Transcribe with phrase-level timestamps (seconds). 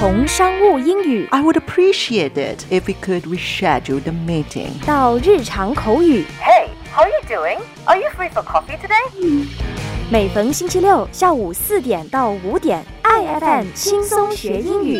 [0.00, 4.70] 从商务英语 I would appreciate it if we could reschedule the meeting.
[4.86, 7.58] 到日常口语，Hey, how are you doing?
[7.84, 9.46] Are you free for coffee today?
[10.10, 14.98] 每逢星期六下午四点到五点，IFM 轻松学英语。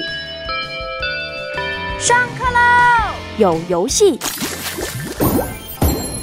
[1.99, 3.15] 上课喽！
[3.39, 4.19] 有游戏，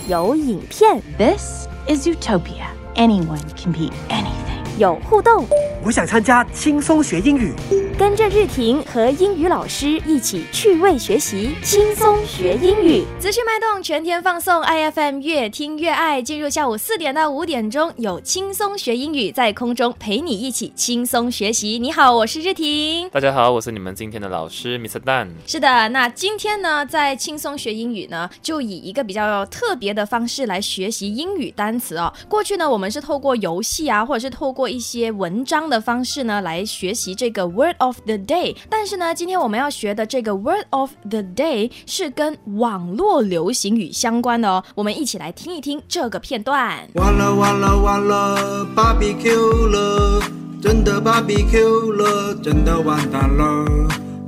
[0.07, 2.67] 有影片，This is Utopia.
[2.93, 4.77] Anyone can be anything.
[4.77, 5.47] 有互动。
[5.87, 7.53] 我想参加轻松学英语。
[7.97, 13.05] 跟着日婷和英语老师一起趣味学习，轻松学英语。
[13.17, 16.21] 资讯脉动，全天放送，IFM 越听越爱。
[16.21, 21.79] 进入下午四点到五点钟，有轻松学英语在空中陪你一起轻松学习。
[21.79, 23.09] 你好，我是日婷。
[23.09, 24.99] 大家好，我是你们今天的老师 Mr.
[24.99, 25.29] Dan。
[25.47, 32.13] 是的，那今天呢，在轻松学英语呢，就以一个比较特别的方式来学习英语单词哦。
[32.27, 38.55] 过去呢，我们是透过游戏啊，或者是透过一些文章的方式呢，来学习这个 word of the day。
[38.69, 44.63] 但是呢，今天我们要学的这个 word of the day 是跟网络流行语相关的哦。
[44.75, 46.87] 我们一起来听一听这个片段。
[46.95, 50.21] 完了完了完了，BBQ 了，
[50.61, 53.65] 真的 BBQ 了，真的完蛋了，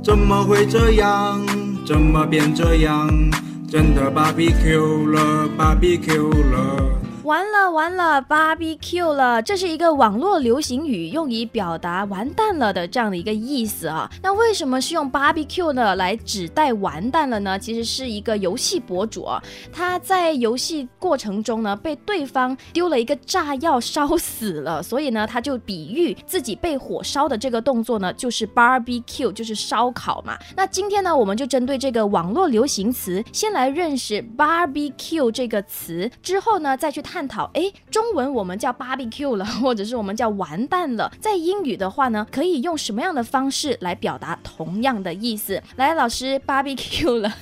[0.02, 1.44] 怎么会这样？
[1.86, 3.08] 怎么变这样？
[3.68, 6.99] 真的 BBQ 了，BBQ 了。
[7.22, 14.10] 完了完了，barbecue 了，这是一个网络流行语，用以表达完蛋了的这样的一个意思啊。
[14.22, 17.58] 那为什么是用 barbecue 呢来指代完蛋了呢？
[17.58, 30.38] 其实是一个游戏博主啊，他在游戏过程中呢被对方丢了一个炸药烧死了，所以呢他就比喻自己被火烧的这个动作呢就是 barbecue，就是烧烤嘛。
[30.56, 45.60] 那今天呢我们就针对这个网络流行词，先来认识 barbecue 这个词，之后呢再去探讨，哎，中文我们叫 barbecue 了， 或者是我们叫完蛋了，在英语的话呢，可以用什么样的方式来表达同样的意思？
[45.74, 47.32] 来，老师 barbecue 了，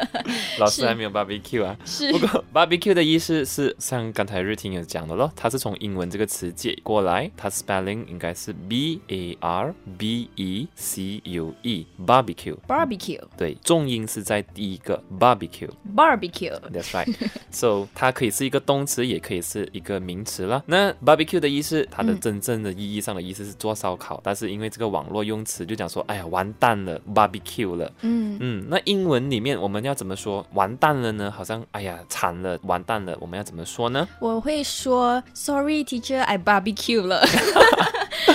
[0.60, 1.74] 老师还没有 barbecue 啊。
[1.86, 12.56] 是不过 barbecue 的意思是像刚才日婷有讲的咯，它是从英文这个词借过来，它 spelling 应该是 b a r b e c u e barbecue。
[12.68, 15.70] barbecue 对，重音是在第一个 barbecue。
[15.96, 16.58] barbecue。
[16.70, 17.14] That's right.
[17.50, 20.62] so 它可以是一个动词，也可以是一个名词啦。
[20.66, 27.92] 那 barbecue 的意思，它的嗯真正的意义上的意思是做烧烤，但是因为这个网络用词就讲说，哎呀，完蛋了，barbecue 了。
[28.02, 31.30] 嗯，嗯，那英文里面我们要怎么说完蛋了呢？
[31.30, 34.06] 好像哎呀惨了，完蛋了，我们要怎么说呢？
[34.20, 37.24] 我会说 Sorry, teacher, I barbecue 了。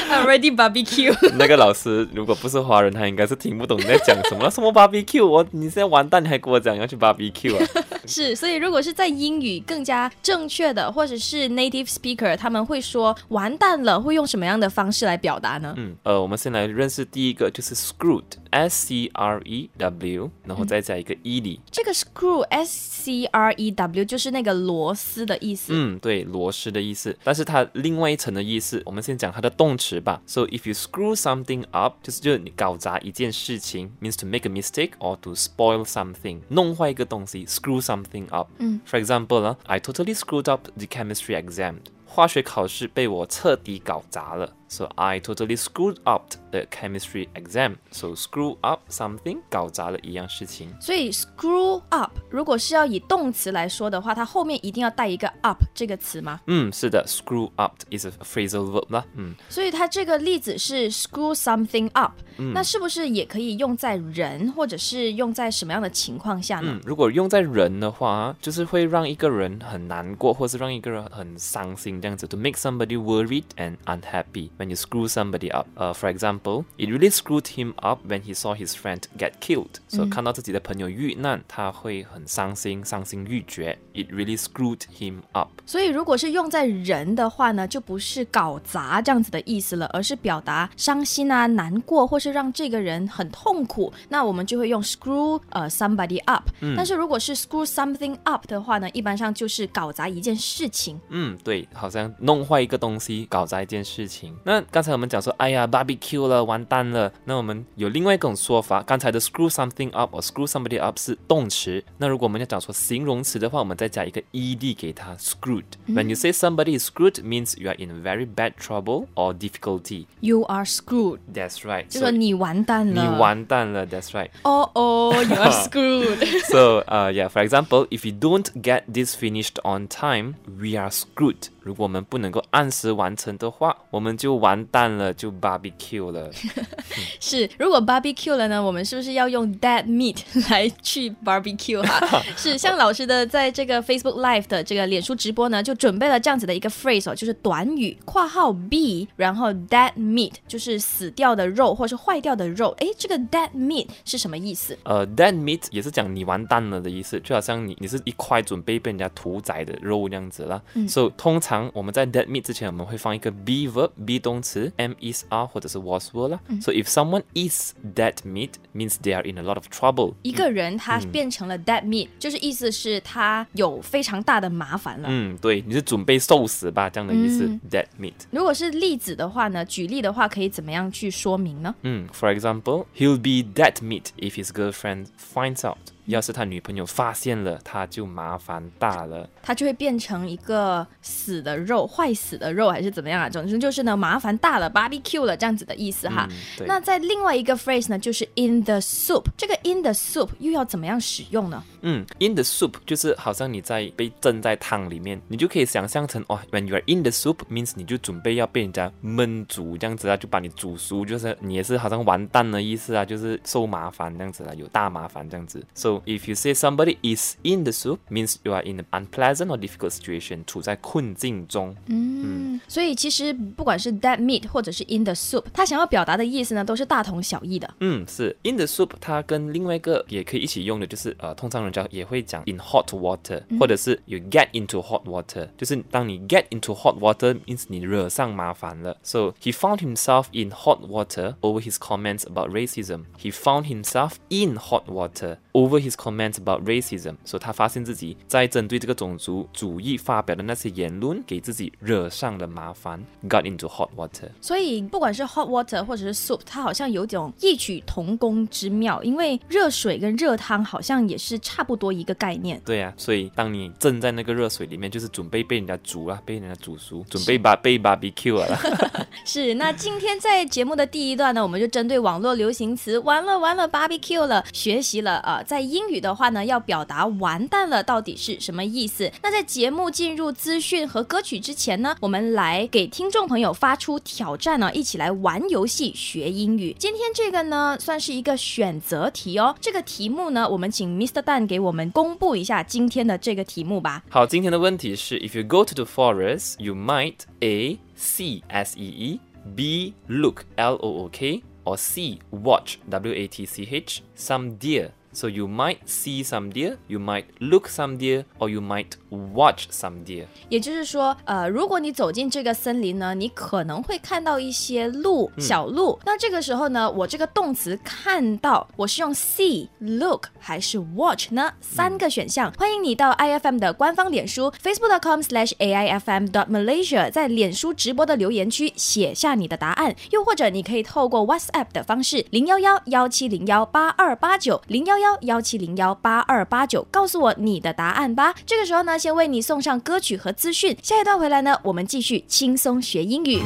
[0.09, 1.15] Already barbecue。
[1.37, 4.49] 那个老师如果不是华人，他应该是听不懂你在讲什么。
[4.51, 5.25] 什么 barbecue？
[5.25, 7.65] 我你现在完蛋，你还跟我讲要去 barbecue 啊？
[8.07, 15.73] 是，所以如果是在英语更加正确的，或者是 native speaker，他们会说完蛋了，会用什么样的方式来表达呢？
[15.77, 21.59] 嗯，呃，我们先来认识第一个，就是 screwed，s c r e w，然后再加一个 e 里。
[21.69, 25.71] 这个 screw s c r e w 就是那个螺丝的意思。
[25.75, 27.15] 嗯，对，螺丝的意思。
[27.23, 30.22] 但是它另外一层的意思，我们先讲它的动词 吧。
[30.26, 38.50] So if you screw something up，就是就是你搞砸一件事情，means to make a mistake or to spoil something，弄坏一个东西，screw something up。
[38.58, 41.76] 嗯，For example 呢，I totally screwed up the chemistry exam。
[42.06, 47.76] 化学考试被我彻底搞砸了 ，so I totally screwed up the chemistry exam.
[47.90, 50.68] So screw up something，搞砸了一样事情。
[50.80, 56.40] 所以 screw up 如果是要以动词来说的话，它后面一定要带一个 up 这个词吗？
[56.46, 59.04] 嗯，是的，screw up is a phrasal verb 啦。
[59.14, 62.12] 嗯，所以它这个例子是 screw something up，、
[62.52, 66.72] 那是不是也可以用在人，或者是用在什么样的情况下呢？
[66.72, 72.24] 嗯，如果用在人的话，就是会让一个人很难过，或是让一个人很伤心这样子。
[72.24, 75.66] To make somebody worried and unhappy when you screw somebody up.
[75.76, 79.80] Uh, for example, it really screwed him up when he saw his friend get killed.
[79.88, 83.78] So、看到自己的朋友遇难，他会很伤心，伤心欲绝。
[83.94, 85.50] It really screwed him up.
[85.66, 93.92] 所以如果是用在人的话呢，就不是搞砸这样子的意思了，而是表达伤心啊、难过，或是让这个人很痛苦。
[94.08, 101.00] 那我们就会用 screw 呃 somebody up、但是如果是 screw something up 的话呢，一般上就是搞砸一件事情。
[101.08, 104.36] 嗯，对，好像弄坏一个东西，搞砸一件事情。
[104.48, 107.12] 那刚才我们讲说，哎呀，barbecue 了，完蛋了。
[107.24, 111.82] 那我们有另外一种说法，刚才的 screw something up 或 screw somebody up 是动词。
[111.98, 119.34] 那如果我们要讲说形容词的话，我们再加一个 ed 给它，screwed。When you say somebody is screwed, means you are in very bad trouble or
[119.36, 120.06] difficulty.
[120.20, 121.86] You are screwed， That's right.
[121.88, 123.18] 就 So 说你完蛋你了。
[123.18, 123.86] 完蛋了。
[123.86, 124.30] That's right.
[124.42, 126.44] 哦哦，You are screwed。
[126.50, 130.90] So, uh, yeah, for example, if we don't get this finished on time, we are
[130.90, 131.48] screwed.
[131.60, 136.29] 如果我们不能够按时完成的话，我们就 完蛋了，就 barbecue 了。
[137.19, 140.17] 是，如果 barbecue 了呢，我们是不是要用 dead meat
[140.49, 142.21] 来去 barbecue 哈？
[142.35, 152.75] 是，像老师的在这个 Facebook Live 的这个脸书直播呢，就准备了这样子的一个 phrase 哦，就是短语（括号 b），然后 dead meat 就是死掉的肉或是坏掉的肉。
[152.79, 154.77] 哎，这个 dead meat 是什么意思？
[154.83, 160.61] 呃，dead meat 也是讲你完蛋了的意思，就好像你你是一块准备被人家屠宰的肉那样子啦。
[160.87, 166.40] 所以通常我们在 dead meat 之前，我们会放一个 be verb be 动词 am is are 或者是 was were 啦。
[166.60, 170.14] So if someone is dead meat means they are in a lot of trouble。
[170.22, 175.08] 一个人他变成了 dead meat，就是意思是他有非常大的麻烦了。
[175.10, 177.46] 嗯，对，你是准备受死吧这样的意思。
[177.70, 178.12] dead meat。
[178.30, 181.74] 如果是例子的话呢，举例的话可以怎么样去说明呢？
[181.82, 185.78] 嗯，For example, he'll be dead meat if his girlfriend finds out.
[186.09, 189.29] 要是他女朋友发现了，他就麻烦大了。
[189.41, 193.29] 他就会变成一个死的肉、坏死的肉，还是怎么样啊？
[193.29, 196.27] 总之就是呢，麻烦大了，barbecue 了这样子的意思哈。
[196.29, 199.23] 嗯那在另外一个 phrase 呢，就是 in the soup。
[199.37, 201.63] 这个 in the soup 又要怎么样使用呢？
[201.81, 215.63] 嗯，in the soup 就是好像你在被蒸在汤里面，你就可以想象成哦，when you are in the soup means 你就准备要被人家焖煮这样子啊，就把你煮熟，就是你也是好像完蛋的意思啊，就是受麻烦这样子啦，有大麻烦这样子。
[215.73, 219.58] So if you say somebody is in the soup means you are in an unpleasant or
[219.58, 221.74] difficult situation，处在困境中。
[221.86, 227.74] 嗯，所以其实不管是 dead meat 或者是 in the soup，它想要表达的意思呢，都是大同小异的。
[227.80, 237.34] 嗯，是 in the soup，它跟另外一个也可以一起用的，就是呃，通常人家也会讲 in hot water，、或者是 you get into hot water，就是当你 get into hot water
[237.46, 238.96] means 你惹上麻烦了。
[239.02, 243.04] So he found himself in hot water over his comments about racism.
[243.18, 247.15] He found himself in hot water over his comments about racism.
[247.25, 254.29] So 他发现自己在针对这个种族主义发表的那些言论，给自己惹上了麻烦，got into hot water。
[254.41, 262.61] 所以不管是 hot water 或者是 soup，它好像有种异曲同工之妙，因为热水跟热汤好像也是差不多一个概念。
[262.65, 268.57] 对呀、所以当你正在那个热水里面，就是准备被人家煮了，被人家煮熟，准备把被 barbecue 了。
[269.25, 279.11] 是，那今天在节目的第一段呢，我们就针对网络流行词“完了完了 barbecue 了”学习了啊、呃在英语的话呢，要表达“完蛋了”到底是什么意思？
[279.21, 286.75] 那在节目进入资讯和歌曲之前呢，我们来给听众朋友发出挑战呢，一起来玩游戏学英语。
[286.79, 289.55] 今天这个呢，算是一个选择题哦。
[289.61, 291.21] 这个题目呢，我们请 Mr.
[291.21, 294.03] 蛋给我们公布一下今天的这个题目吧。
[294.09, 299.19] 好，今天的问题是：If you go to the forest, you might a c s e e
[299.55, 304.57] b look L O O K, or C watch W A T C H some
[304.57, 304.89] deer.
[305.11, 309.67] So you might see some deer, you might look some deer, or you might watch
[309.71, 310.27] some deer.
[310.49, 315.99] 也就是说，呃，如果你走进这个森林呢，你可能会看到一些鹿、小鹿。
[316.05, 321.53] 那这个时候呢，我这个动词看到，我是用 see、look 还是 watch 呢？
[321.59, 338.33] 三个选项，欢迎你到 IFM 的官方脸书 facebook.com/aifm.malaysia，在脸书直播的留言区写下你的答案，又或者你可以透过 WhatsApp 的方式零幺幺幺七零幺八二八九零幺幺幺七零幺八二八九，告诉我你的答案吧。
[338.45, 343.41] 这个时候呢，先为你送上歌曲和资讯，下一段回来呢，我们继续轻松学英语。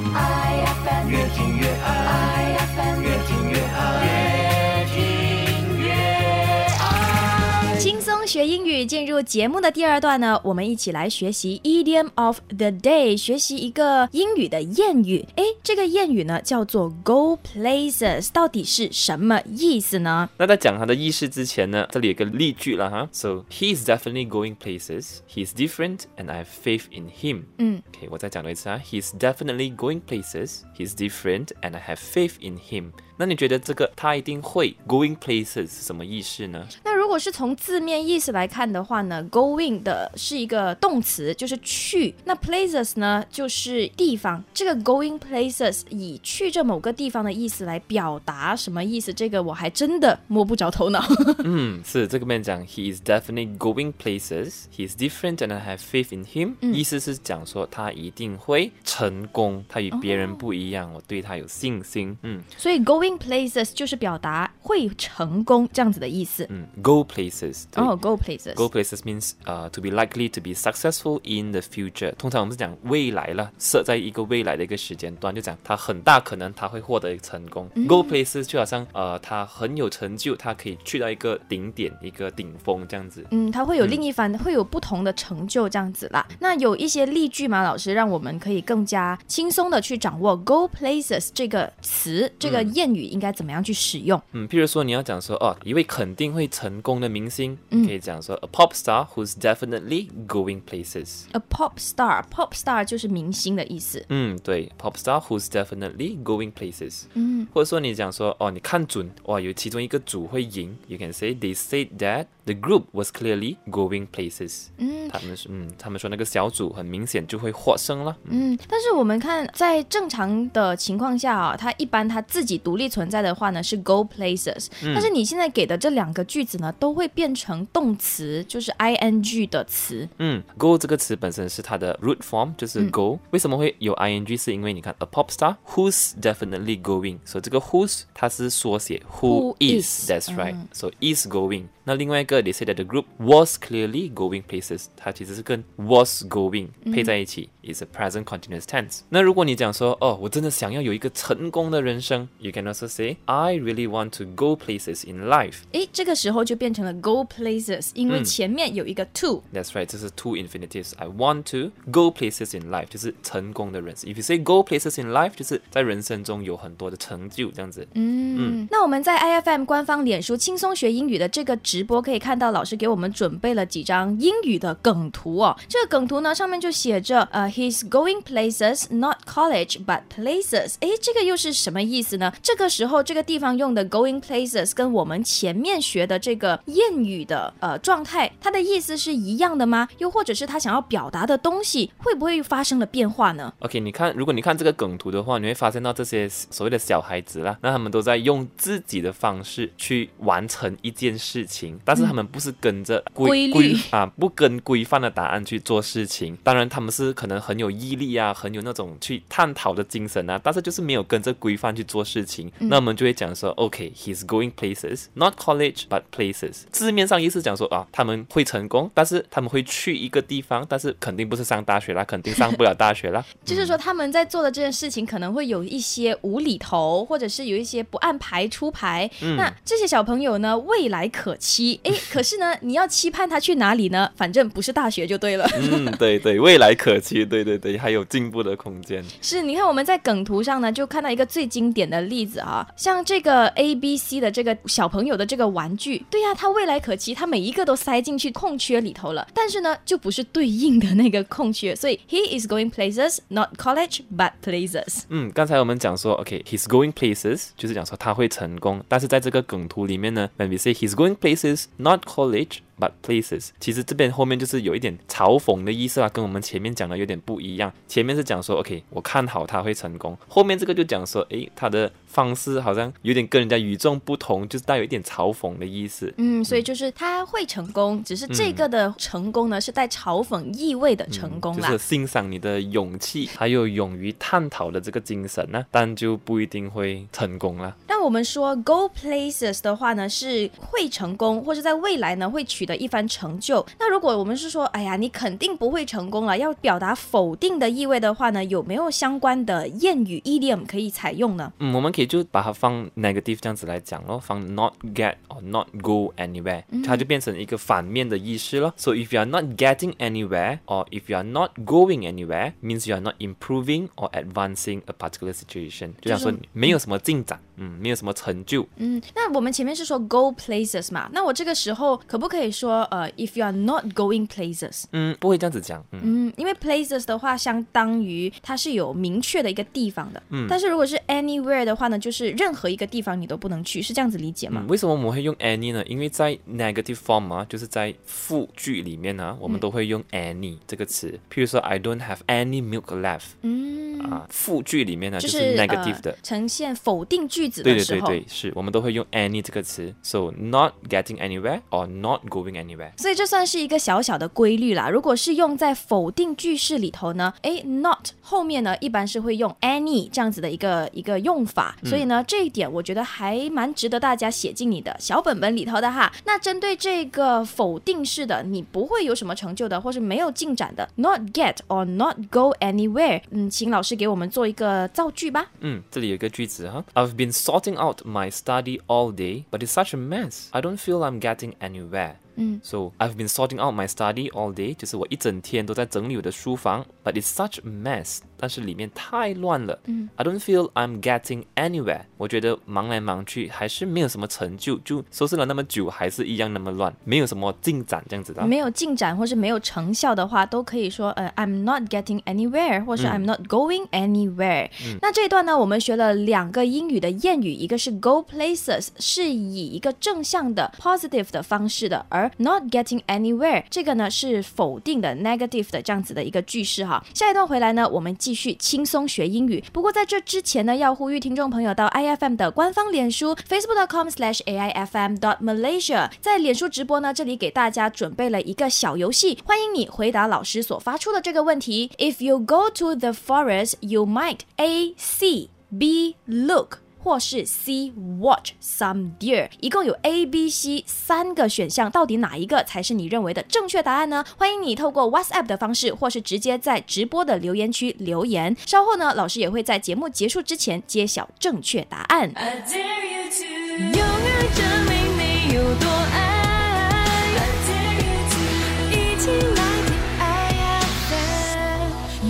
[8.22, 15.26] 松学英语，进入节目的第二段呢，我们一起来学习 idiom of the day，学习一个英语的谚语。
[15.36, 20.28] 诶，这个谚语呢叫做 go places，到底是什么意思呢？
[20.36, 23.08] 那在讲它的意思之前呢，这里有个例句了哈。
[23.12, 25.18] So he is definitely going places.
[25.28, 27.44] He is different, and I have faith in him.
[27.58, 28.80] 嗯，OK，我再讲多一次啊。
[28.84, 30.60] He is definitely going places.
[30.76, 32.92] He is different, and I have faith in him.
[33.17, 36.67] 那你觉得这个他一定会 going places 是什么意思呢？
[36.83, 42.13] 那如果是从字面意思来看的话呢，going 的是一个动词，就是去。
[42.25, 44.43] 那 places 呢，就是地方。
[44.53, 49.13] 这个 going places 以去这某个地方的意思来表达什么意思？
[49.13, 51.03] 这个我还真的摸不着头脑。
[51.43, 54.63] 嗯，是这个面讲，He is definitely going places.
[54.75, 62.17] He is different, and I have faith in him、意思是讲说他一定会成功，他与别人不一样，我对他有信心。
[62.23, 66.45] 嗯所以 going places 就是表达会成功这样子的意思。
[66.49, 67.83] 嗯，go places 对。
[67.83, 68.53] 哦、places。
[68.55, 72.13] Go places means 呃、to be likely to be successful in the future。
[72.17, 77.69] 通常我们是讲未来了，设在一个未来的一个时间段，就讲它很大可能它会获得成功。
[77.87, 83.25] Go places 就好像呃，它很有成就，它可以去到一个顶点、一个顶峰这样子。
[83.31, 86.25] 嗯，它会有另一番，会有不同的成就这样子啦。
[86.39, 87.63] 那有一些例句吗？
[87.63, 94.21] 老师让我们可以更加轻松的去掌握 “go places” 这个词，这个谚语应该怎么样去使用？
[94.31, 101.23] 嗯，譬如说你要讲说哦，一位肯定会成功的明星，嗯可以讲说 a pop star who's definitely going places。
[101.31, 104.05] A pop star，pop star 就是明星的意思。
[104.09, 107.03] 嗯，对，pop star who's definitely going places。
[107.13, 114.66] 嗯，或者说你讲说哦，你看准哇，有其中一个组会赢，you can say they said that the group was clearly going places。
[114.78, 118.16] 嗯，他们是嗯，他们说那个小组很明显就会获胜了。
[118.24, 130.08] 嗯，但是我们看在正常的情况下啊，它一般它自己独立存在的话呢是 go places，、但是你现在给的这两个句子呢都会变成动词，就是 ing 的词。
[130.18, 134.36] 嗯，go 这个词本身是它的 root form，就是 go、为什么会有 ing？
[134.38, 141.26] 是因为你看 a pop star who's definitely going，所以这个 who's 它是缩写 who, Who is, is， that's right，、so is
[141.26, 141.64] going。
[141.84, 148.24] 那另外一个 they say that the group was clearly going places，它其实是跟 was going 配在一起、is a present
[148.24, 149.00] continuous tense。
[149.08, 155.60] 那如果你讲说哦，我真的想要有一个成功的人生，you can also say I really want to go places in life。
[155.72, 159.42] 诶，这个时候就变成了 go places，因为前面有一个 to。
[159.54, 164.10] That's right，这是 two infinitives。I want to go places in life，就是成功的人生。
[164.10, 167.86] If you say go places in life，就是在人生中有很多的成就，这样子。
[167.94, 175.57] 嗯，那我们在 IFM 官方脸书轻松学英语的这个 直播可以看到，老师给我们准备了几张英语的梗图哦。
[175.67, 180.75] 这个梗图呢，上面就写着呃，He's going places, not college, but places。
[180.81, 182.31] 诶，这个又是什么意思呢？
[182.43, 189.87] 这个时候这个地方用的 going places 跟我们前面学的这个谚语的呃状态，它的意思是一样的吗？
[189.97, 206.37] 又或者是他想要表达的东西会不会发生了变化呢？OK，你看，如果你看这个梗图的话，你会发现到这些所谓的小孩子啦，那他们都在用自己的方式去完成一件事情，但是他们不是跟着规规律啊，不跟规范的答案去做事情。
[206.43, 212.51] 当然，他们是可能很有毅力啊，很有那种去探讨的精神啊，但是就是没有跟着规范去做事情。
[212.59, 216.63] 那我们就会讲说，OK，he's、going places，not college but places。
[216.71, 223.23] 字面上意思讲说啊，他们会成功，但是他们会去一个地方，但是肯定不是上大学啦，肯定上不了大学啦。
[223.45, 229.09] 就是说他们在做的这件事情可能会有一些无厘头，或者是有一些不按牌出牌。
[229.37, 231.52] 那这些小朋友呢，未来可期。
[231.83, 234.09] 诶， 可是呢，你要期盼他去哪里呢？
[234.15, 235.47] 反正不是大学就对了。
[235.55, 239.03] 嗯，对对，未来可期，对对对，还有进步的空间。
[239.21, 255.03] 是，你看我们在梗图上呢，就看到一个最经典的例子啊，像这个 A B C 的这个小朋友的这个玩具，对呀、他未来可期，他每一个都塞进去空缺里头了，但是呢，就不是对应的那个空缺，所以 he is going places, not college, but places。
[255.09, 261.42] 嗯，刚才我们讲说，OK，he's、going places，就是讲说他会成功，但是在这个梗图里面呢，when we say he's going places,
[261.77, 262.63] not college。
[262.83, 267.71] But places，其实这边后面就是有一点嘲讽的意思啦，跟我们前面讲的有点不一样。
[267.87, 276.13] 前面是讲说，OK，我看好他会成功，后面这个就讲说，诶，他的方式好像有点跟人家与众不同，就是带有一点嘲讽的意思。
[276.17, 281.69] 嗯，所以就是他会成功，只是这个的成功呢，是带嘲讽意味的成功啦。
[281.69, 287.73] 就是欣赏你的勇气，还有勇于探讨的这个精神呢，但就不一定会成功啦。
[287.87, 293.65] 但我们说 go places 的话呢，是会成功，或者在未来呢会取得一番成就。
[293.79, 301.51] 那如果我们是说，哎呀，你肯定不会成功了，要表达否定的意味的话呢，有没有相关的谚语 idiom 可以采用呢？
[301.59, 308.73] 嗯，我们可以就把它放 negative 这样子来讲咯，放 not get or not go anywhere，、它就变成一个反面的意思咯。
[308.77, 312.95] So if you are not getting anywhere or if you are not going anywhere, means you
[312.95, 318.65] are not improving or advancing a particular situation，就想说没有什么进展，嗯，没有什么成就。
[318.77, 324.83] 嗯，那我们前面是说 go places 嘛，那我这个时候可不可以说，呃，if you are not going places？
[324.91, 326.01] 嗯，不会这样子讲，嗯。
[326.03, 330.21] 嗯，因为 places 的话，相当于它是有明确的一个地方的。
[330.29, 334.61] 嗯，但是如果是 anywhere 的话呢，就是任何一个地方你都不能去，是这样子理解吗？
[334.63, 335.83] 嗯，为什么我们会用 any 呢？
[335.85, 341.19] 因为在 negative form 啊，就是在复句里面呢、我们都会用 any 这个词。
[341.31, 343.33] 譬如说，I don't have any milk left。
[343.41, 346.17] 嗯，啊，复句里面呢就就是是 negative 的呃、。
[346.23, 348.07] 呈现否定句句子对的时候。
[348.07, 352.91] 对对对，是我们都会用 any 这个词，so not getting anywhere or not going anywhere。
[352.97, 354.89] 所以这算是一个小小的规律啦。
[354.89, 361.75] 如果是用在否定句式里头呢，诶 n o t 后面呢一般是会用 any 这样子的一个一个用法。
[361.83, 366.11] 所以呢，这一点我觉得还蛮值得大家写进你的小本本里头的哈。
[366.25, 373.21] 那针对这个否定式的，你不会有什么成就的，或是没有进展的，not get or not go anywhere。
[373.31, 375.45] 嗯，请老师给我们做一个造句吧。
[375.59, 380.49] 嗯，这里有一个句子哈，I've been sorting out my study all day, but it's such a mess.
[380.53, 382.17] I don't feel I'm getting anywhere.
[382.40, 389.76] 嗯，So I've been sorting out my study all day，就是我一整天都在整理我的书房，but it's such a mess，但是里面太乱了。
[389.86, 392.02] 嗯，I don't feel I'm getting anywhere。
[392.16, 398.46] 我觉得忙来忙去还是没有什么成就，就收拾了那么久还是一样那么乱，没有什么进展这样子的。
[398.46, 404.70] 没有进展或是没有成效的话，都可以说呃，I'm not getting anywhere，或是 I'm not going anywhere。
[405.02, 417.03] 那这一段呢，我们学了两个英语的谚语，一个是 go places，是以一个正向的 positive 的方式的，而 not getting anywhere 这个呢是否定的 negative 的这样子的一个句式哈。
[417.13, 419.63] 下一段回来呢，我们继续轻松学英语。
[419.71, 431.89] 不过在这之前呢，要呼吁听众朋友到 IFM 的官方脸书 Facebook .com slash AIFM .malaysia，在脸书直播呢，这里给大家准备了一个小游戏，欢迎你回答老师所发出的这个问题。
[431.97, 436.82] If you go to the forest, you might A see B look。
[437.03, 437.91] 或是 C
[438.21, 444.23] watch some deer，一共有 A、B、C 三个选项，到底哪一个才是你认为的正确答案呢？
[444.37, 448.55] 欢迎你透过 WhatsApp 的方式，或是直接在直播的留言区留言。
[448.65, 452.33] 稍后呢，老师也会在节目结束之前揭晓正确答案。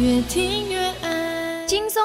[0.02, 0.73] 越听。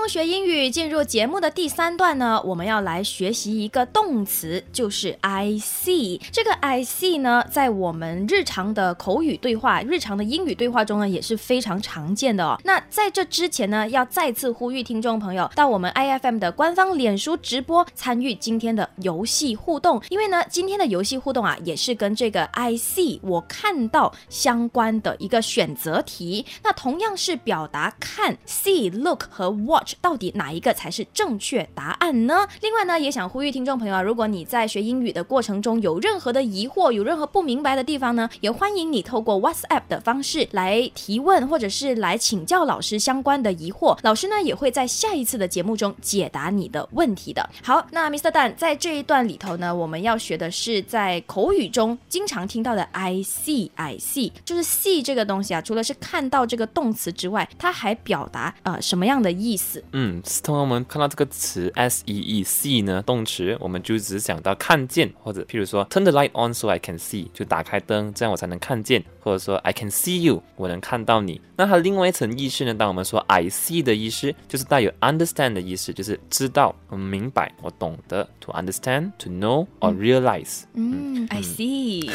[0.09, 6.19] 学英语，进入节目的第三段呢，我们要来学习一个动词，就是 I see。
[6.33, 12.59] 这个 I see 呢，在我们日常的口语对话、日常的英语对话中呢，也是非常常见的哦。
[12.65, 26.47] 那在这之前呢，要再次呼吁听众朋友到我们 IFM 的官方脸书直播参与今天的游戏互动，因为呢，今天的游戏互动啊，也是跟这个 I see 我看到相关的一个选择题。
[26.63, 32.47] 那同样是表达看、see、look 和 watch 到底哪一个才是正确答案呢？
[32.61, 43.99] 另外呢，也想呼吁听众朋友啊，如果你在学英语的过程中有任何的疑惑，有任何不明白的地方呢，也欢迎你透过 WhatsApp 的方式来提问，或者是来请教老师相关的疑惑。
[44.03, 47.49] 老师呢也会在下一次的节目中解答你的问题的。
[47.63, 48.31] 好，那 Mr.
[48.31, 59.83] Dan 在这一段里头呢，我们要学的是在口语中经常听到的 I see I see，就是 see 这个东西啊，除了是看到这个动词之外，它还表达呃什么样的意思？
[59.92, 69.90] 嗯，通常我们看到这个词 s e e see 呢，动词，我们就只想到看见，或者譬如说 turn the light on so I can see，就打开灯，这样我才能看见，或者说 I can
[69.90, 71.42] see you，我能看到你。
[71.56, 80.64] 那它另外一层意思呢，当我们说 I see 的意思，就是带有 understand 的意思，就是知道、我明白、我懂得，to understand、to know or realize。
[80.74, 82.10] 嗯，I see。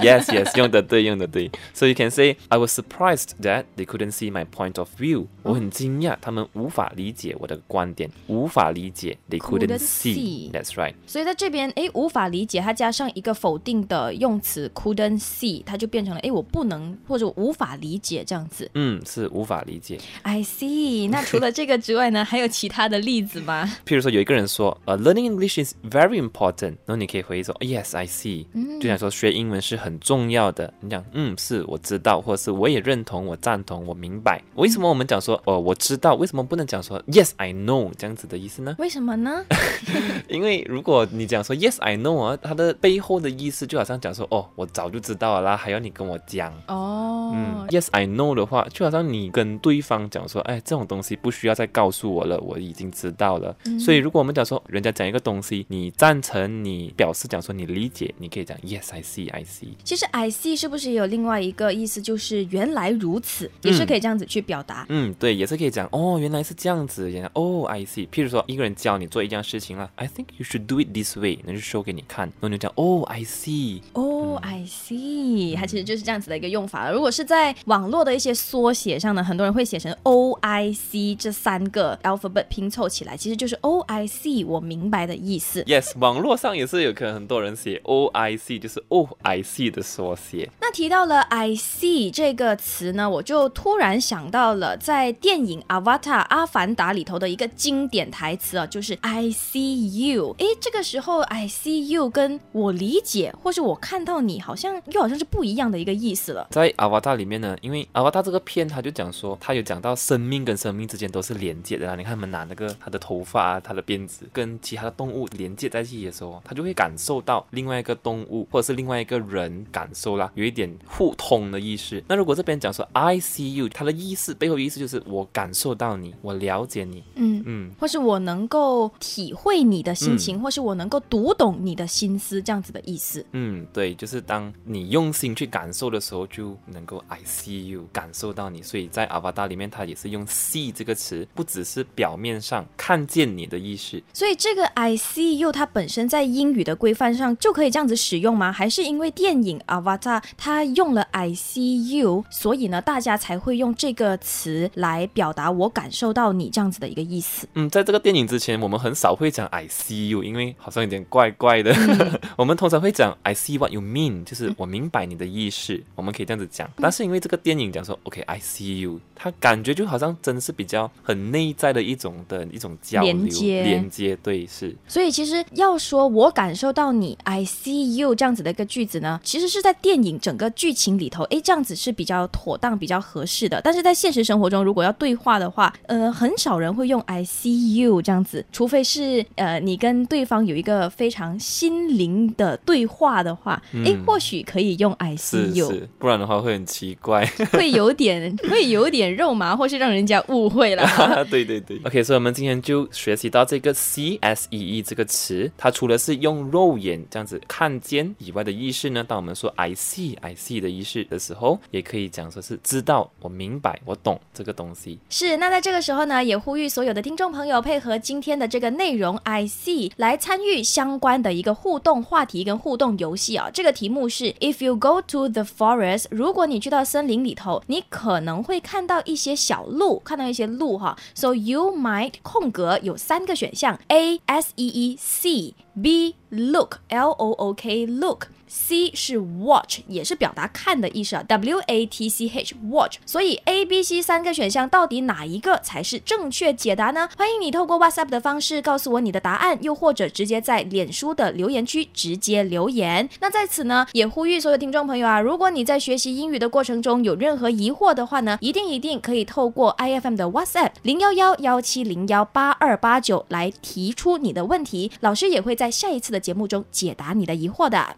[0.00, 1.50] yes, yes， 用的对，用的对。
[1.72, 5.26] So you can say I was surprised that they couldn't see my point of view。
[5.42, 9.17] 我很惊讶，他们无法理 解我的观点，无法理解。
[9.29, 10.51] They couldn't see.
[10.51, 10.93] That's right.
[11.05, 18.69] 所以在这边，哎，无法理解，它加上一个否定的用词 couldn't see，它就变成了，哎，我不能或者无法理解这样子。
[18.73, 19.99] 嗯，是无法理解。
[20.23, 21.09] I see。
[21.09, 23.69] 那除了这个之外呢，还有其他的例子吗？
[23.85, 26.75] 譬如说，有一个人说，呃、l e a r n i n g English is very important。
[26.85, 28.45] 然后你可以回忆说，Yes, I see。
[28.79, 30.73] 就想说学英文是很重要的。
[30.81, 34.41] 你讲，嗯，是我知道，或者是我也认同，我赞同，我明白。
[34.55, 36.15] 为什么我们讲说，哦、我知道？
[36.15, 38.75] 为什么不能讲说 Yes, I know 这样子的意思呢？
[38.77, 39.45] 为什么呢？
[40.29, 46.53] 因为如果你讲说 Yes, I know 啊，它的背后的意思就好像讲说，哦，我早就知道了啦，还要你跟我讲。
[46.67, 53.55] 哦，嗯，Yes, I know 的话，就好像你跟对方讲说，哎，这种东西不需要再告诉我了，我已经知道了。
[53.79, 59.69] 所以如果我们讲说，人家讲一个东西，你赞成，你表示讲说你理解，你可以讲 Yes, I see, I see。
[59.83, 64.85] 其实 I see 是不是也有另外一个意思，就是原来如此，也是可以这样子去表达。
[64.89, 68.07] 嗯，对，也是可以讲哦，原来是这样子，原来哦，I see。
[68.09, 73.81] 譬如说，一个人教你做一件事情了，I think you should do it this way，那就 show 给你看，然后你就讲哦，I see。
[73.93, 76.91] 哦、i see，它其实就是这样子的一个用法了。
[76.91, 85.63] 如果是在网络的一些缩写上呢，很多人会写成 O I C 这三个 alphabet 拼凑起来，其实就是 O I C，我明白的意思。
[85.63, 90.49] Yes，网络上也是有可能很多人写 O I C，就是 O I C 的缩写。
[90.59, 95.99] 那提到了 I see 这个词呢，我就突然想到了，在电影《Avatar》
[96.29, 100.33] 阿凡达》里头的一个经典台词啊，就是 I see you。
[100.37, 106.47] 诶，这个时候 I see you 跟我理解或是我看到你，好像又好像是不一样的一个意思了。
[106.51, 111.95] 在阿瓦达里面呢，因为阿瓦达这个片，他就讲说，他有讲到生命跟生命之间都是连接的啦。
[111.97, 122.01] 你看他们拿那个他的头发啊，他的辫子跟其他的动物连接在一起的时候，他就会感受到另外一个动物或者是另外一个人感受啦，有一点互通的意思。
[122.07, 127.03] 那如果这边讲说 I see you，它的意思背后意思就是我感受到你，我了解你。
[127.15, 133.25] 嗯嗯，或是我能够体会你的心情，或是我能够读懂你的心思，这样子的意思。
[133.33, 138.61] 嗯，对，就是当你用心去感受的时候，就能够 I see you 感受到你。
[138.61, 144.01] 所以在阿瓦达里面，它也是用 see 这个词，不只是表面上看见你的意思。
[144.13, 148.51] 所以这个 I see you 它本身在英语的规范上就可以这样子使用吗？
[148.51, 157.47] 还是因为电影 Avatar 它用了 I see you，所以呢大家才会用这个词来表达我感受到你这样子的一个意思？
[157.53, 161.73] 嗯，在这个电影之前，我们很少会讲 I see you，因为好像有点怪怪的。
[162.35, 166.69] 我们通常会讲 I see what you mean，就是我明白你的意思，我们可以这样子讲。
[166.75, 174.75] 但是因为这个电影讲说 OK，I see you，它感觉就好像真的是比较很内在的一种的一种交流连接连接，对，是。
[174.85, 183.61] 所以其实要说我感受到你 I see you 这样子的一个句子呢，其实是在电影整个剧情里头，哎，这样子是比较妥当、比较合适的。
[183.61, 197.25] 但是在现实生活中，如果要对话的话，呃，很少人会用 I see you 这样子，除非是呃你跟对方有一个非常心灵的对话的话，哎，或许可以用 I see you，是，不然的话会很奇怪。
[197.51, 200.85] 会有点 会有点肉麻，或是让人家误会了。
[201.29, 201.79] 对对对。
[201.85, 214.99] OK，所以我们今天就学习到这个 C S E E 这个词，它除了是用肉眼这样子看见以外的意思呢，当我们说 I see I see 的意思的时候，也可以讲说是知道、我明白、我懂这个东西。
[215.09, 223.49] 是，那在这个时候呢，也呼吁所有的听众朋友配合今天的这个内容 I see 来参与相关的一个互动话题跟互动游戏啊。
[223.53, 230.97] 这个题目是 If you go to the forest，如果你去到森林里头，你可能会看到一些小鹿，看到一些鹿哈。
[231.13, 238.27] So you might 空格有三个选项，A S E E C B look L O O K look。
[238.49, 242.97] C 是 watch，也是表达看的意思啊，W A T C H watch。
[243.05, 247.07] 所以 A、B、C 三个选项到底哪一个才是正确解答呢？
[247.15, 253.07] 欢迎你透过 WhatsApp 的方式告诉我你的答案，又或者直接在脸书的留言区直接留言。
[253.21, 267.97] 那在此呢，也呼吁所有听众朋友啊，如果你在学习英语的过程中有任何疑惑的话呢，一定一定可以透过 IFM 的 WhatsApp 零幺幺幺七零幺八二八九来提出你的问题，老师也会在下一次的节目中解答你的疑惑的。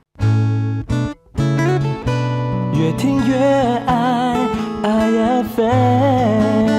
[2.81, 3.35] 越听越
[3.85, 4.35] 爱
[4.81, 6.70] IFM。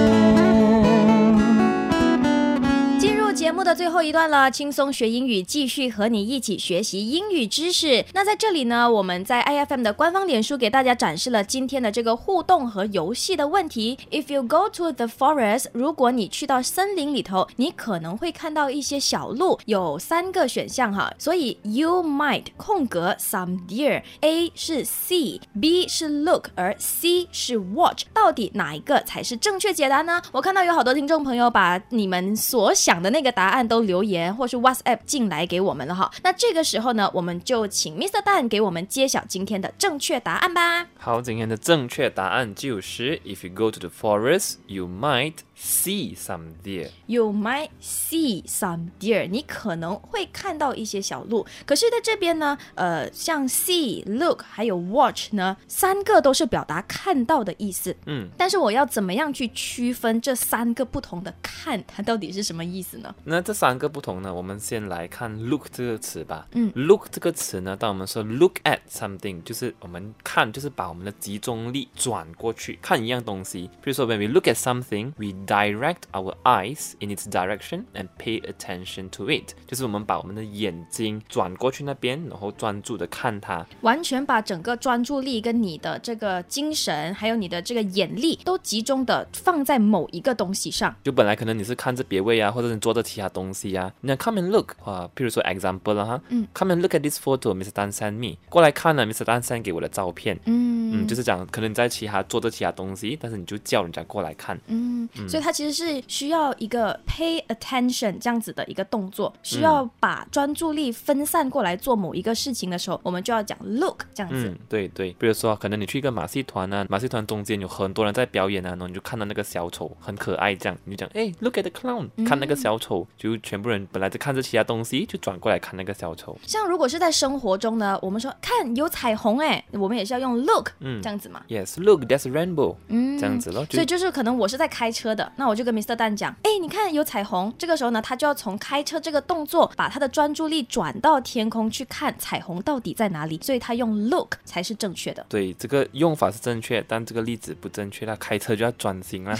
[3.74, 8.04] 最后一段了，轻松学英语，继续和你一起学习英语知识。
[8.12, 13.98] 那在这里呢，我们在 IFM 的官方脸书给大家展示了今天的这个互动和游戏的问题。
[14.10, 27.26] If you go to the forest，如果你去到森林里头，你可能会看到一些小鹿，有三个选项哈，所以 you might 空格 some deer，A 是 see，B 是 look，而 C
[27.32, 30.20] 是 watch，到底哪一个才是正确解答呢？
[30.32, 36.10] 我看到有好多听众朋友把你们所想的那个答案都留言或是 WhatsApp 进来给我们了哈。
[36.22, 38.22] 那这个时候呢，我们就请 Mr.
[38.22, 40.86] 蛋给我们揭晓今天的正确答案吧。
[40.98, 46.90] 好，今天的正确答案就是，If you go to the forest, you might see some deer。
[47.06, 51.46] You might see some deer，你可能会看到一些小鹿。
[51.66, 57.94] 可是在这边呢，呃，像 see、look 还有 watch 呢，三个都是表达看到的意思。
[58.06, 63.14] 嗯，但是我要怎么样去区分这三个不同的看，它到底是什么意思呢？
[63.24, 66.46] 那这三个不同呢，我们先来看 look 这个词吧。
[66.52, 73.70] 嗯，look 这个词呢，当我们说 look at something，就是我们看，就是把我们的集中力转过去看一样东西。
[73.82, 83.66] 比如说，when we look at something，we direct our eyes in its direction and pay attention to it，就是我们把我们的眼睛转过去那边，然后专注的看它。
[83.80, 90.94] 完全把整个专注力跟你的这个精神，还有你的这个眼力，都集中的放在某一个东西上。
[91.02, 97.70] 就本来可能你是看着别位啊，或者你做着其他东东西啊，你讲 come and look 啊，譬如说 example 啦哈，嗯，come and look at this photo，Mr.
[97.70, 99.24] Dan send me，过来看了，Mr.
[99.24, 114.48] Dan send 给我的照片，嗯嗯，就是讲可能你在其他做着其他东西，但是你就叫人家过来看，嗯，所以它其实是需要一个 pay attention 这样子的一个动作，需要把专注力分散过来做某一个事情的时候，我们就要讲 look 这样子。
[114.48, 131.42] 嗯，对对，比如说可能你去一个马戏团啊，马戏团中间有很多人在表演啊，然后你就看到那个小丑很可爱，这样你就讲，哎，look at the clown，看那个小丑，就全部人本来在看着其他东西，就转过来看那个小丑，像如果是在生活中呢，我们说看有彩虹哎，我们也是要用 look 嗯这样子嘛。
[131.48, 135.94] Yes，look，that's rainbow，嗯这样子咯，所以就是可能我是在开车的，那我就跟 Mr.
[135.96, 137.52] 蛋讲，哎，你看有彩虹。
[137.58, 143.38] 这个时候呢，他就要从开车这个动作，把他的专注力转到天空去看彩虹到底在哪里。
[143.42, 145.24] 所以他用 look 才是正确的。
[145.28, 149.36] 对，这个用法是正确，但这个例子不正确，他开车就要专心了，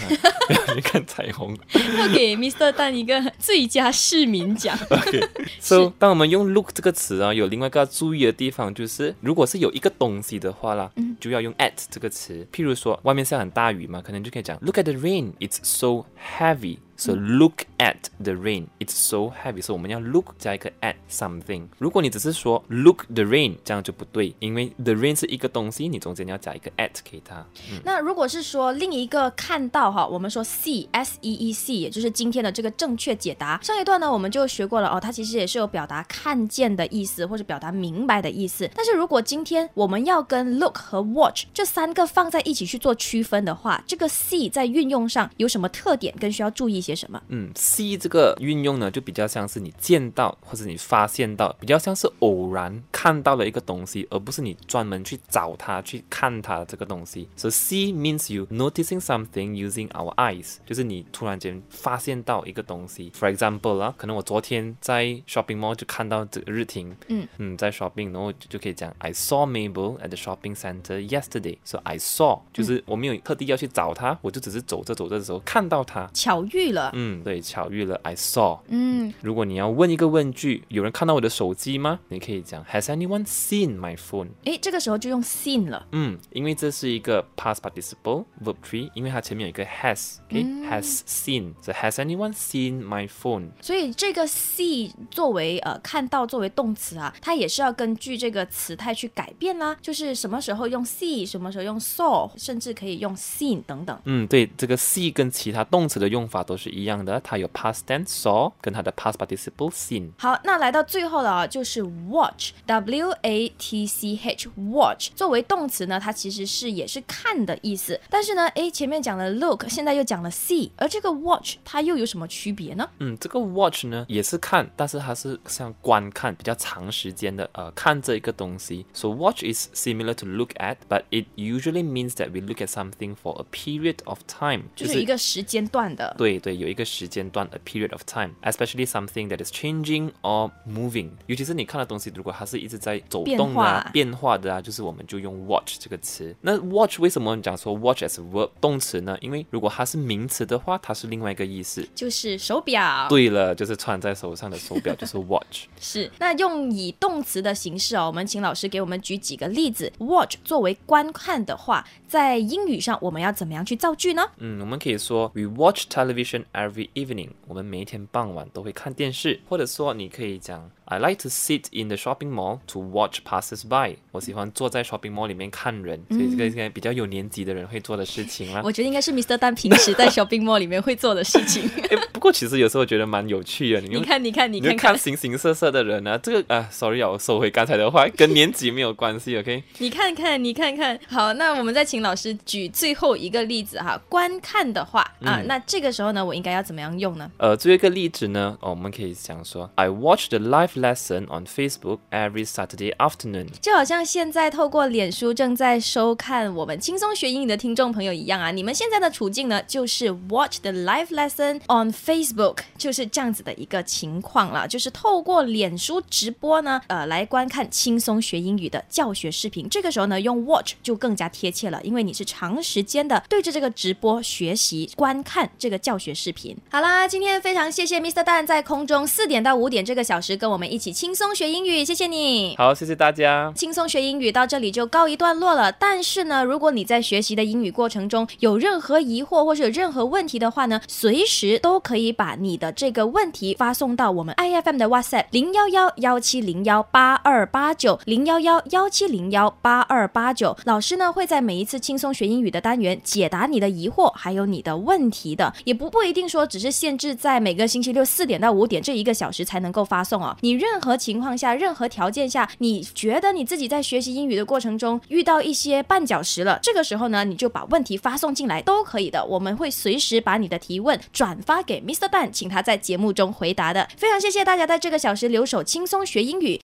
[0.47, 1.57] 不 要去看彩虹。
[1.97, 2.71] 要给 Mr.
[2.71, 4.77] 蛋一个最佳市民奖。
[5.59, 12.47] So，当我们用 look 这个词啊，有另外一个要注意的地方，就是如果是有一个东西的话啦，就要用 at 这个词。
[12.53, 16.05] 譬如说，外面下很大雨嘛，可能就可以讲 Look at the rain, it's so
[16.37, 16.77] heavy.
[16.95, 19.61] So look at the rain, it's so heavy.
[19.61, 21.67] 所以我们要 look 加一个 at something。
[21.77, 27.45] 如果你只是说 look the rain，这样就不对，因为 the rain 是一个东西，你中间要加一个 at 给它。
[27.83, 33.59] 那如果是说另一个看到哈，我们说 see s e e c，也就是今天的这个正确解答。
[33.61, 38.69] 上一段呢，我们就学过了哦，它其实也是有表达看见的意思，或者表达明白的意思。
[38.75, 47.19] 但是如果今天我们要跟 look 和 watch 这三个放在一起去做区分的话，这个 see 在运用上有什么特点跟需要注意些什么？
[47.29, 57.27] 嗯，see 这个运用呢，就比较像是你见到或者你发现到，比较像是偶然看到了一个东西，而不是你专门去找它、去看它这个东西。
[57.37, 63.11] So see means you noticing something using our eyes，就是你突然间发现到一个东西。
[63.11, 71.57] For example 啦，可能我昨天在 shopping mall 就看到这个日婷，嗯嗯，在 shopping，然后就就可以讲 I saw Mabel at the shopping center yesterday。
[71.63, 76.09] So I saw 就是我没有特地要去找她，我就只是走着走着的时候看到她。
[76.13, 78.59] 巧遇了，嗯，对，巧遇了，I saw。
[78.67, 81.99] 嗯，如果你要问一个问句，有人看到我的手机吗？
[82.09, 84.29] 你可以讲 Has anyone seen my phone？
[84.43, 85.87] 诶，这个时候就用 seen 了。
[85.91, 91.53] 嗯，因为这是一个 past participle verb tree，因为它前面有一个 has，OK，has、seen。
[91.61, 93.49] So has anyone seen my phone？
[93.61, 99.75] 所以这个 see 作为呃看到作为动词啊，它也是要根据这个词态去改变啦。
[99.81, 103.97] 就是什么时候用 see，什么时候用 saw，甚至可以用 seen 等等。
[104.05, 110.10] 嗯，对，这个 see 跟其他动词的用法都是一样的，它有 past tense saw 跟它的 past participle seen。
[110.18, 118.00] 好，那来到最后了啊，就是 watch，w a t c h，watch 作为动词呢，它其实是也是看的意思。
[118.10, 122.88] 但是呢，诶，前面讲了 look，现在又讲了 see，而这个 watch 它又有什么区别呢？
[122.98, 128.86] 嗯，这个 watch 呢也是看，但是它是像观看比较长时间的，呃，看这一个东西。
[128.92, 133.16] So watch is similar to look at, but it usually means that we look at something
[133.16, 136.14] for a period of time，就是一个时间段的。
[136.18, 141.09] 对对， 有一个时间段，a period of time，especially something that is changing or moving。
[141.27, 146.35] 尤其是你看的东西，如果它是一直在走动的啊、变化的啊，就是我们就用 watch 这个词。
[146.41, 149.17] 那 watch 为什么讲说 watch as a verb 动词呢？
[149.21, 151.87] 因为如果它是名词的话，它是另外一个意思。
[151.95, 155.65] 就是手表，对了，就是穿在手上的手表就是 watch。
[155.79, 159.91] 是，那用以动词的形式哦，我们请老师给我们举几个例子。
[159.99, 164.23] Watch 作为观看的话，在英语上我们要怎么样去造句呢？
[164.37, 167.29] 嗯，我们可以说 We watch television every evening。
[167.47, 173.95] 我们每一天傍晚都会看电视，或者说你可以讲 I like to sit in the shopping mall to watch passers by。
[174.11, 178.61] 我喜欢坐在 shopping mall 里面看人，所以这个应该比较有年纪的人会做的事情啦。
[178.65, 179.37] 我觉得应该是 Mr.
[179.37, 181.67] 丹平时在 shopping mall 里面会做的事情。
[181.89, 189.63] 诶不过其实有时候觉得蛮有趣的，你你看，你看，你看你看看，形形色色的人啊，这个啊，sorry 啊，我收回刚才的话，跟年纪没有关系，OK？
[189.79, 190.99] 你看看，你看看。
[191.07, 193.99] 好，那我们再请老师举最后一个例子哈。
[194.09, 197.31] 观看的话啊，嗯那这个时候呢，我应该要怎么样用呢？
[197.37, 203.47] 呃，作为一个例子呢，哦，我们可以讲说，I watch the live lesson on Facebook every Saturday afternoon。
[203.61, 219.67] 就好像现在透过脸书正在收看我们轻松学英语的听众朋友一样啊，你们现在的处境呢，就是 watch the live lesson on Facebook，就是这样子的一个情况了，就是透过脸书直播呢，呃，来观看轻松学英语的教学视频。
[219.69, 226.22] 这个时候呢，用 watch 就更加贴切了，因为你是长时间的对着这个直播学习观看这个教学视频。
[226.23, 226.55] 视频。
[226.71, 228.23] 好啦，今天非常谢谢 Mr.
[228.23, 232.55] 蛋在空中四点到五点这个小时跟我们一起轻松学英语，谢谢你。
[232.57, 233.51] 好，谢谢大家。
[233.55, 235.69] 轻松学英语到这里就告一段落了。
[235.73, 250.55] 但是呢，如果你在学习的英语过程中有任何疑惑或者有任何问题的话呢，随时都可以把你的这个问题发送到我们 IFM 的 WhatsApp 零幺幺幺七零幺八二八九零幺幺幺七零幺八二八九。
[250.63, 260.37] 老师呢会在每一次轻松学英语的单元解答你的疑惑，还有你的问题的，也不不一定说只是限制在每个星期六四点到五点这一个小时才能够发送哦。
[260.41, 272.09] 你任何情况下、任何条件下，你觉得你自己在学习英语的过程中遇到一些绊脚石了，这个时候呢，你就把问题发送进来都可以的，我们会随时把你的提问转发给 Mr.
[272.09, 273.87] Dan，请他在节目中回答的。
[273.97, 276.61] 非常谢谢大家在这个小时留守轻松学英语。